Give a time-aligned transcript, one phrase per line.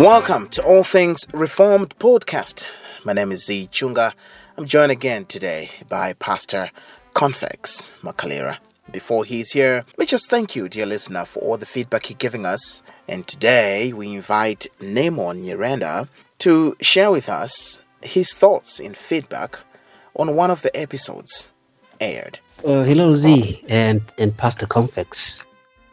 [0.00, 2.66] Welcome to All Things Reformed podcast.
[3.04, 4.14] My name is Z Chunga.
[4.56, 6.70] I'm joined again today by Pastor
[7.12, 8.56] Confex Makalira.
[8.90, 12.16] Before he's here, let me just thank you, dear listener, for all the feedback you're
[12.16, 12.82] giving us.
[13.06, 19.58] And today we invite Namon Nyirenda to share with us his thoughts and feedback
[20.16, 21.50] on one of the episodes
[22.00, 22.38] aired.
[22.64, 25.44] Uh, hello, Z and, and Pastor Confex.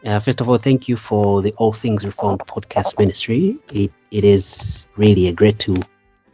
[0.04, 3.56] Uh, first of all, thank you for the All Things Reformed podcast ministry.
[3.72, 5.82] It, it is really a great tool.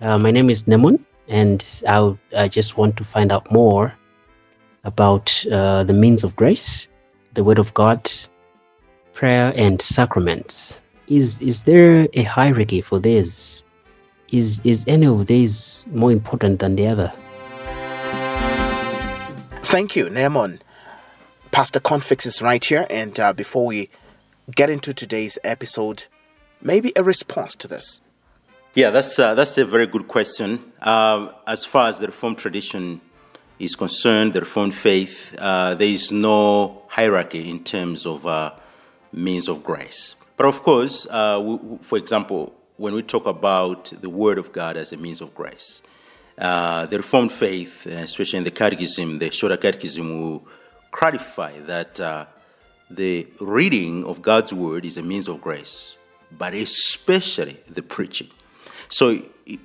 [0.03, 3.95] Uh, my name is Nemon, and I, I just want to find out more
[4.85, 6.89] about uh, the means of grace,
[7.33, 8.11] the Word of God,
[9.15, 10.83] prayer, and sacraments.
[11.09, 13.65] Is is there a hierarchy for this?
[14.29, 17.13] Is is any of these more important than the other?
[19.65, 20.61] Thank you, Nemon.
[21.55, 23.89] Pastor Confex is right here, and uh, before we
[24.57, 26.07] get into today's episode,
[26.61, 28.01] maybe a response to this.
[28.75, 30.73] Yeah, that's uh, that's a very good question.
[30.83, 33.01] Um, as far as the Reformed tradition
[33.61, 38.51] is concerned, the Reformed faith, uh, there is no hierarchy in terms of uh,
[39.13, 40.17] means of grace.
[40.37, 44.77] But of course, uh, we, for example, when we talk about the Word of God
[44.77, 45.85] as a means of grace,
[46.37, 50.49] uh, the Reformed faith, especially in the Catechism, the Shorter Catechism, will
[50.95, 52.27] clarify that uh,
[52.89, 55.97] the reading of God's Word is a means of grace,
[56.31, 58.31] but especially the preaching.
[58.89, 59.05] So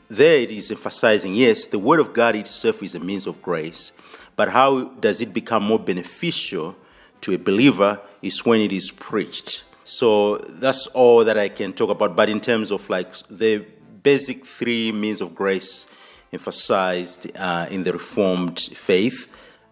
[0.08, 3.94] there it is emphasizing yes, the Word of God itself is a means of grace,
[4.36, 6.76] but how does it become more beneficial
[7.22, 9.64] to a believer is when it is preached.
[9.84, 12.16] So that's all that I can talk about.
[12.16, 13.66] But in terms of like the
[14.04, 15.88] basic three means of grace
[16.32, 19.28] emphasized uh, in the Reformed faith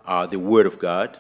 [0.06, 1.18] are the Word of God,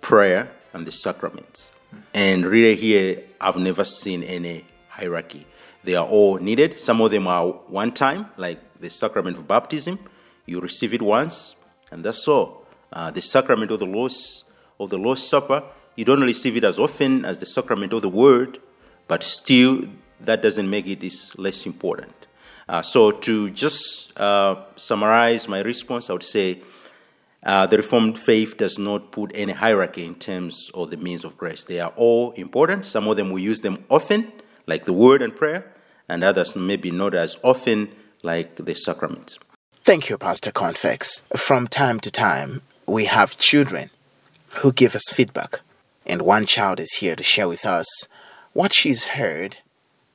[0.00, 1.72] prayer, and the sacraments.
[2.14, 5.46] And really, here, I've never seen any hierarchy.
[5.84, 6.80] They are all needed.
[6.80, 9.98] Some of them are one time, like the sacrament of baptism.
[10.46, 11.56] You receive it once,
[11.90, 12.66] and that's all.
[12.92, 14.44] Uh, the sacrament of the Lord's
[14.78, 15.62] of the Lord's Supper,
[15.94, 18.58] you don't receive it as often as the sacrament of the Word,
[19.06, 19.84] but still,
[20.20, 22.14] that doesn't make it is less important.
[22.68, 26.60] Uh, so, to just uh, summarize my response, I would say
[27.42, 31.36] uh, the Reformed faith does not put any hierarchy in terms of the means of
[31.38, 31.64] grace.
[31.64, 32.84] They are all important.
[32.84, 34.32] Some of them we use them often,
[34.66, 35.72] like the word and prayer,
[36.08, 37.88] and others maybe not as often,
[38.22, 39.38] like the sacraments.
[39.82, 41.22] Thank you, Pastor Confex.
[41.36, 43.90] From time to time, we have children
[44.56, 45.60] who give us feedback,
[46.04, 48.06] and one child is here to share with us
[48.52, 49.58] what she's heard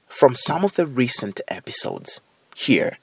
[0.07, 2.21] from some of the recent episodes.
[2.55, 2.99] Here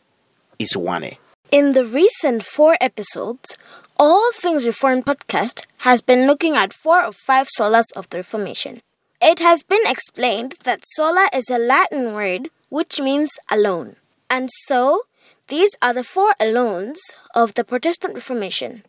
[0.59, 1.17] is Wane.
[1.51, 3.59] In the recent four episodes,
[4.05, 8.81] All Things Reformed podcast has been looking at four of five solas of the Reformation.
[9.21, 13.95] It has been explained that sola is a Latin word which means alone.
[14.29, 15.03] And so,
[15.47, 16.99] these are the four alones
[17.33, 18.83] of the Protestant Reformation.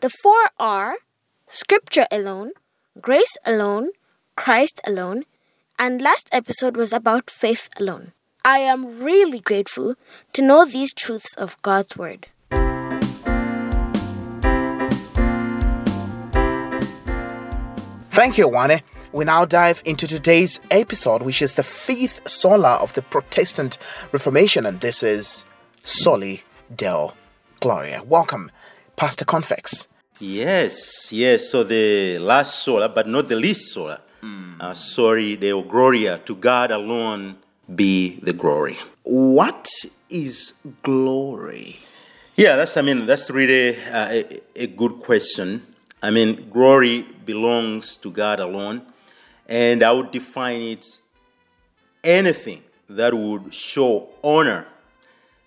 [0.00, 0.94] The four are
[1.46, 2.52] Scripture alone,
[2.98, 3.90] grace alone,
[4.36, 5.26] Christ alone,
[5.78, 8.14] and last episode was about faith alone.
[8.42, 9.96] I am really grateful
[10.32, 12.28] to know these truths of God's Word.
[18.16, 18.80] Thank you, Wane.
[19.12, 23.76] We now dive into today's episode, which is the fifth sola of the Protestant
[24.10, 25.44] Reformation, and this is
[25.84, 26.42] Soli
[26.74, 27.12] Deo
[27.60, 28.02] Gloria.
[28.02, 28.50] Welcome,
[28.96, 29.86] Pastor Confex.
[30.18, 31.50] Yes, yes.
[31.50, 34.00] So the last sola, but not the least sola.
[34.22, 34.62] Mm.
[34.62, 36.16] Uh, Soli, Deo Gloria.
[36.24, 37.36] To God alone
[37.74, 38.78] be the glory.
[39.02, 39.68] What
[40.08, 41.80] is glory?
[42.34, 42.78] Yeah, that's.
[42.78, 45.75] I mean, that's really uh, a, a good question.
[46.02, 48.82] I mean, glory belongs to God alone,
[49.48, 51.00] and I would define it
[52.04, 54.66] anything that would show honor,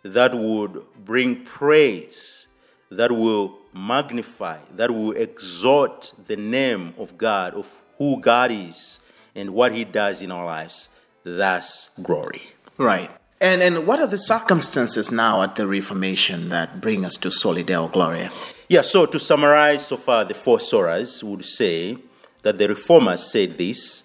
[0.04, 2.48] that would bring praise,
[2.90, 9.00] that will magnify, that will exalt the name of God, of who God is,
[9.36, 10.90] and what He does in our lives.
[11.24, 12.42] That's glory.
[12.78, 13.12] Right.
[13.42, 17.64] And and what are the circumstances now at the Reformation that bring us to Soli
[17.64, 18.32] Deo Gloria?
[18.72, 21.98] Yeah, so to summarize so far, the four solas would say
[22.44, 24.04] that the reformers said this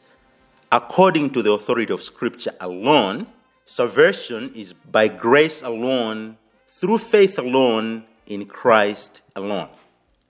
[0.72, 3.26] according to the authority of Scripture alone,
[3.66, 9.69] salvation is by grace alone, through faith alone, in Christ alone.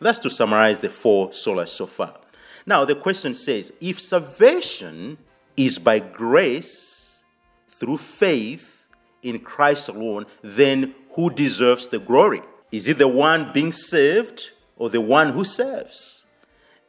[0.00, 2.18] That's to summarize the four solas so far.
[2.66, 5.16] Now, the question says if salvation
[5.56, 7.22] is by grace
[7.68, 8.84] through faith
[9.22, 12.42] in Christ alone, then who deserves the glory?
[12.74, 16.24] Is it the one being saved or the one who serves?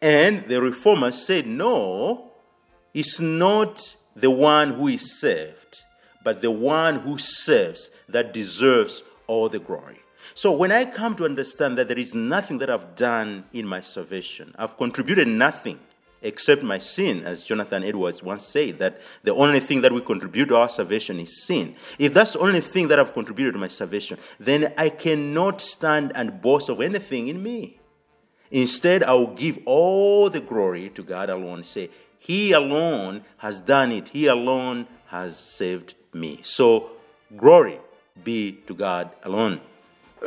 [0.02, 2.32] And the reformer said, no,
[2.96, 5.84] it's not the one who is saved,
[6.24, 10.00] but the one who serves that deserves all the glory.
[10.34, 13.82] So when I come to understand that there is nothing that I've done in my
[13.82, 15.80] salvation, I've contributed nothing
[16.26, 20.48] except my sin, as Jonathan Edwards once said, that the only thing that we contribute
[20.48, 21.76] to our salvation is sin.
[22.00, 26.12] If that's the only thing that I've contributed to my salvation, then I cannot stand
[26.16, 27.80] and boast of anything in me.
[28.50, 31.64] Instead, I will give all the glory to God alone.
[31.64, 36.40] Say, He alone has done it, He alone has saved me.
[36.42, 36.92] So,
[37.38, 37.80] glory
[38.24, 39.62] be to God alone.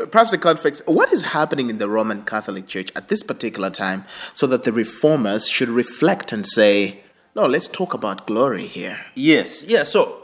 [0.06, 4.46] Pastor Confex, what is happening in the Roman Catholic Church at this particular time so
[4.46, 7.00] that the reformers should reflect and say,
[7.34, 8.98] no, let's talk about glory here?
[9.14, 9.82] Yes, yeah.
[9.82, 10.22] So,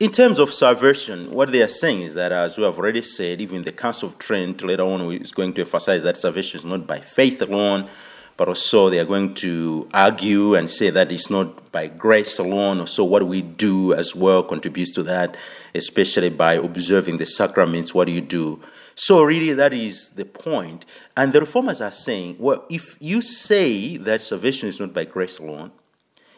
[0.00, 3.40] in terms of salvation, what they are saying is that, as we have already said,
[3.40, 6.86] even the Council of Trent later on is going to emphasize that salvation is not
[6.86, 7.88] by faith alone,
[8.36, 12.86] but also they are going to argue and say that it's not by grace alone.
[12.86, 15.36] So, what we do as well contributes to that,
[15.74, 17.94] especially by observing the sacraments.
[17.94, 18.60] What do you do?
[18.94, 20.84] So, really, that is the point.
[21.16, 25.38] And the reformers are saying, well, if you say that salvation is not by grace
[25.38, 25.72] alone,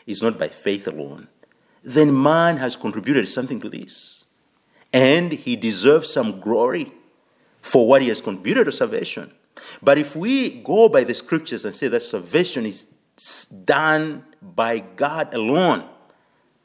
[0.06, 1.28] it's not by faith alone,
[1.82, 4.24] then man has contributed something to this.
[4.92, 6.92] And he deserves some glory
[7.60, 9.32] for what he has contributed to salvation.
[9.82, 12.86] But if we go by the scriptures and say that salvation is
[13.64, 15.84] done by God alone,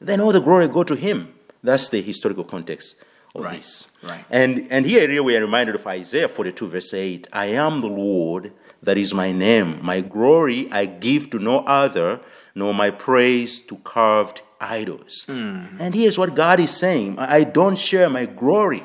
[0.00, 1.34] then all the glory go to him.
[1.62, 2.96] That's the historical context
[3.34, 3.90] Right, this.
[4.02, 4.24] right.
[4.30, 7.28] And and here really we are reminded of Isaiah 42, verse 8.
[7.32, 8.52] I am the Lord,
[8.82, 9.78] that is my name.
[9.82, 12.20] My glory I give to no other,
[12.54, 15.24] nor my praise to carved idols.
[15.24, 15.80] Hmm.
[15.80, 18.84] And here's what God is saying I I don't share my glory.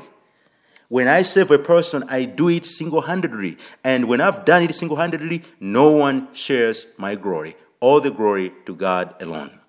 [0.89, 3.57] When I save a person, I do it single handedly.
[3.83, 7.57] And when I've done it single handedly, no one shares my glory.
[7.81, 9.59] All the glory to God alone.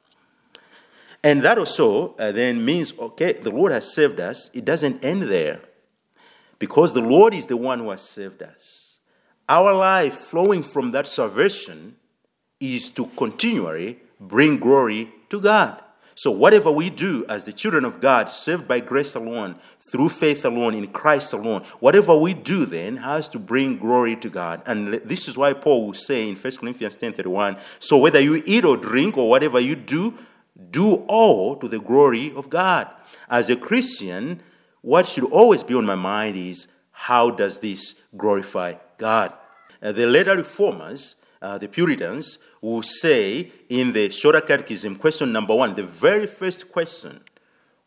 [1.23, 4.51] And that also uh, then means, okay, the Lord has saved us.
[4.55, 5.61] It doesn't end there
[6.59, 8.99] because the Lord is the one who has saved us.
[9.49, 11.97] Our life flowing from that salvation
[12.61, 15.83] is to continually bring glory to God.
[16.15, 19.55] So, whatever we do as the children of God, saved by grace alone,
[19.93, 24.29] through faith alone, in Christ alone, whatever we do then has to bring glory to
[24.29, 24.61] God.
[24.67, 28.43] And this is why Paul will say in 1 Corinthians 10 31, so whether you
[28.45, 30.13] eat or drink or whatever you do,
[30.71, 32.89] do all to the glory of God.
[33.29, 34.41] As a Christian,
[34.81, 39.33] what should always be on my mind is how does this glorify God?
[39.81, 45.55] Uh, the later reformers, uh, the Puritans, will say in the Shorter Catechism, question number
[45.55, 47.21] one, the very first question,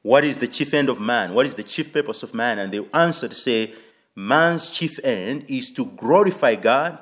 [0.01, 1.33] what is the chief end of man?
[1.33, 2.57] What is the chief purpose of man?
[2.57, 3.73] And they answer to say,
[4.15, 6.97] man's chief end is to glorify God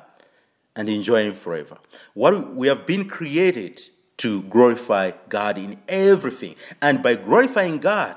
[0.75, 1.77] and enjoy Him forever.
[2.13, 3.81] What we have been created
[4.19, 8.15] to glorify God in everything, and by glorifying God,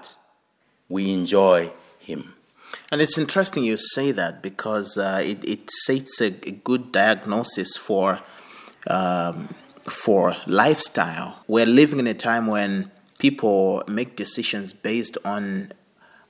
[0.88, 2.34] we enjoy Him.
[2.90, 7.76] And it's interesting you say that because uh, it, it sets a, a good diagnosis
[7.76, 8.20] for
[8.86, 9.48] um,
[9.84, 11.42] for lifestyle.
[11.46, 15.72] We're living in a time when people make decisions based on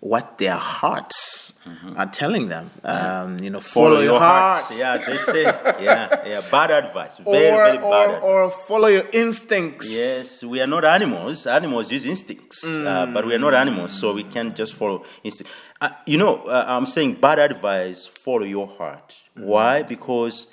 [0.03, 1.53] what their hearts
[1.97, 2.69] are telling them.
[2.83, 4.65] Um, you know, follow, your, heart.
[4.77, 7.19] Yeah, they say, yeah, yeah, bad advice.
[7.19, 8.23] Very, Or, very bad or, advice.
[8.25, 9.89] or follow your instincts.
[9.95, 11.47] Yes, we are not animals.
[11.47, 15.53] Animals use instincts, uh, but we are not animals, so we can't just follow instinct.
[15.81, 18.05] Uh, you know, uh, I'm saying bad advice.
[18.09, 19.21] Follow your heart.
[19.37, 19.85] Why?
[19.85, 20.49] Because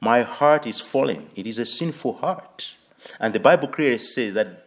[0.00, 1.30] my heart is falling.
[1.36, 2.74] It is a sinful heart,
[3.20, 4.66] and the Bible clearly says that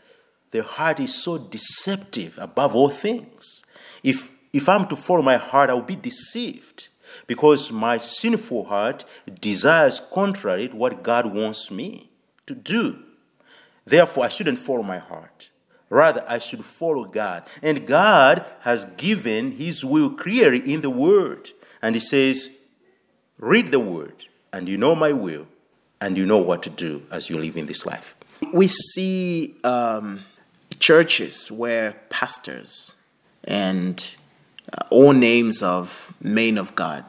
[0.51, 3.65] the heart is so deceptive above all things.
[4.03, 6.89] If if I'm to follow my heart, I will be deceived
[7.27, 9.05] because my sinful heart
[9.39, 12.09] desires contrary to what God wants me
[12.47, 12.99] to do.
[13.85, 15.49] Therefore, I shouldn't follow my heart.
[15.89, 17.43] Rather, I should follow God.
[17.61, 21.51] And God has given His will clearly in the Word.
[21.81, 22.49] And He says,
[23.37, 25.47] Read the Word, and you know my will,
[25.99, 28.15] and you know what to do as you live in this life.
[28.53, 30.21] we see um,
[30.79, 32.95] churches where pastors
[33.43, 34.15] and
[34.73, 37.03] uh, all names of men of God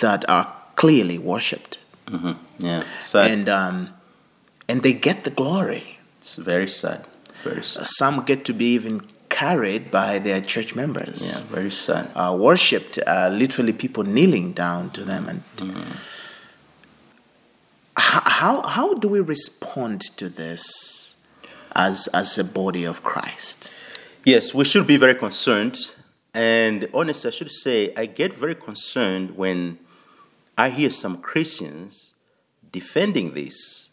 [0.00, 1.78] that are clearly worshipped,
[2.58, 3.30] Yeah, sad.
[3.30, 3.88] and um,
[4.68, 5.98] and they get the glory.
[6.18, 7.04] it's very sad.
[7.42, 7.86] Very sad.
[7.86, 11.20] Some get to be even carried by their church members.
[11.22, 12.10] Yeah, very sad.
[12.14, 15.28] uh, worshipped, uh, literally people kneeling down to them.
[15.28, 15.42] And
[17.98, 21.16] H- how how do we respond to this
[21.74, 23.72] as as a body of Christ?
[24.24, 25.90] Yes, we should be very concerned.
[26.34, 29.78] And honestly, I should say, I get very concerned when
[30.56, 32.14] I hear some Christians
[32.70, 33.90] defending this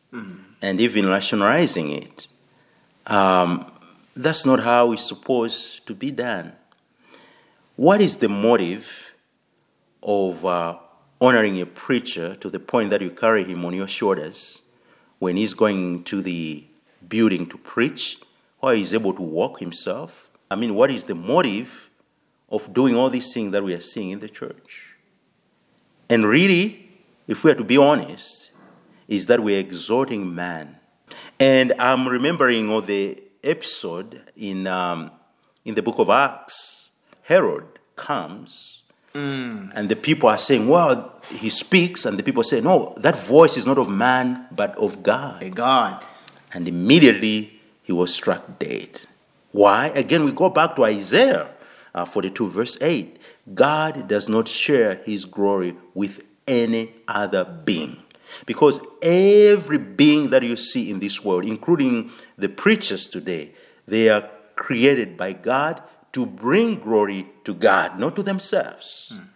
[0.62, 2.28] and even rationalizing it.
[3.08, 3.72] Um,
[4.16, 6.54] that's not how it's supposed to be done.
[7.76, 9.14] What is the motive
[10.02, 10.78] of uh,
[11.20, 14.62] honoring a preacher to the point that you carry him on your shoulders
[15.20, 16.64] when he's going to the
[17.08, 18.20] building to preach,
[18.66, 20.32] or he's able to walk himself?
[20.50, 21.92] I mean, what is the motive
[22.50, 24.96] of doing all these things that we are seeing in the church?
[26.10, 26.90] And really,
[27.28, 28.50] if we are to be honest,
[29.08, 30.78] is that we're exhorting man.
[31.40, 35.12] And I'm remembering all the episode in, um,
[35.64, 36.90] in the book of Acts.
[37.22, 38.82] Herod comes,
[39.14, 39.72] mm.
[39.76, 43.58] and the people are saying, Well, he speaks, and the people say, No, that voice
[43.58, 45.44] is not of man, but of God.
[45.44, 46.04] A God.
[46.54, 47.55] And immediately
[47.86, 49.02] he was struck dead.
[49.52, 49.88] Why?
[49.96, 51.50] Again, we go back to Isaiah
[51.94, 53.18] uh, 42, verse 8.
[53.54, 57.98] God does not share his glory with any other being.
[58.48, 63.52] Because every being that you see in this world, including the preachers today,
[63.88, 69.14] they are created by God to bring glory to God, not to themselves.
[69.14, 69.28] Mm.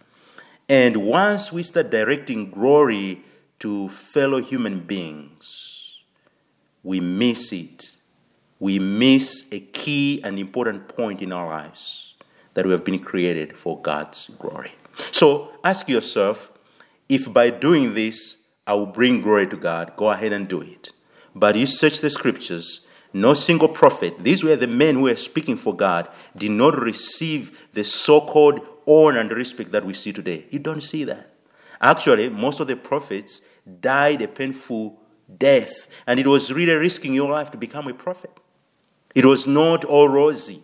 [0.68, 3.22] And once we start directing glory
[3.60, 5.98] to fellow human beings,
[6.82, 7.96] we miss it.
[8.60, 12.14] We miss a key and important point in our lives
[12.54, 14.72] that we have been created for God's glory.
[15.10, 16.52] So ask yourself
[17.08, 18.36] if by doing this,
[18.66, 20.92] I will bring glory to God, go ahead and do it.
[21.34, 22.80] But you search the scriptures,
[23.12, 27.68] no single prophet, these were the men who were speaking for God, did not receive
[27.72, 30.46] the so called honor and respect that we see today.
[30.50, 31.30] You don't see that.
[31.80, 33.40] Actually, most of the prophets
[33.80, 34.99] died a painful
[35.38, 38.30] death, and it was really risking your life to become a prophet.
[39.14, 40.62] It was not all rosy.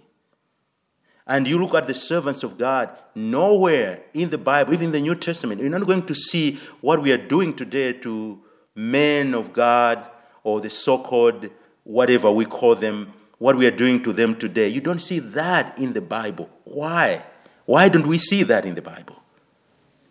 [1.26, 5.00] And you look at the servants of God, nowhere in the Bible, even in the
[5.00, 8.40] New Testament, you're not going to see what we are doing today to
[8.76, 10.08] men of God
[10.44, 11.48] or the so called
[11.82, 14.68] whatever we call them, what we are doing to them today.
[14.68, 16.48] You don't see that in the Bible.
[16.62, 17.24] Why?
[17.64, 19.16] Why don't we see that in the Bible?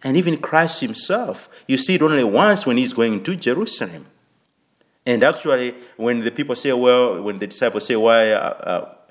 [0.04, 4.08] And even Christ himself, you see it only once when he's going to Jerusalem.
[5.08, 8.40] And actually, when the people say, well, when the disciples say, why, uh,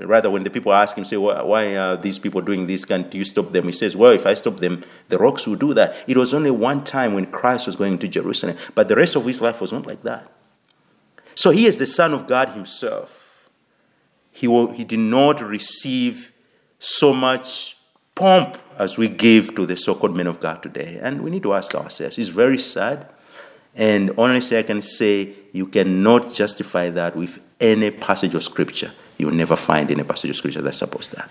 [0.01, 2.85] uh, rather, when the people ask him, say, why, why are these people doing this?
[2.85, 3.67] Can't you stop them?
[3.67, 5.95] He says, well, if I stop them, the rocks will do that.
[6.09, 9.25] It was only one time when Christ was going to Jerusalem, but the rest of
[9.25, 10.33] his life was not like that.
[11.37, 13.49] So he is the Son of God himself.
[14.33, 16.33] He, will, he did not receive
[16.81, 17.77] so much
[18.17, 20.99] pomp as we give to the so called men of God today.
[21.01, 23.09] And we need to ask ourselves, it's very sad
[23.75, 28.93] and honestly, I can say you cannot justify that with any passage of scripture.
[29.19, 31.31] You will never find any passage of scripture that supports that.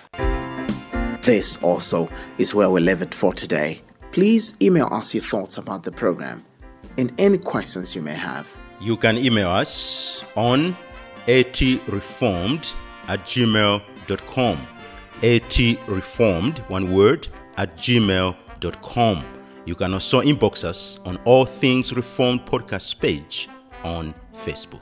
[1.23, 3.81] This also is where we leave it for today.
[4.11, 6.43] Please email us your thoughts about the program
[6.97, 8.55] and any questions you may have.
[8.81, 10.75] You can email us on
[11.27, 12.73] atreformed
[13.07, 14.67] at gmail.com.
[15.21, 19.23] atreformed, one word, at gmail.com.
[19.65, 23.47] You can also inbox us on All Things Reformed podcast page
[23.83, 24.81] on Facebook.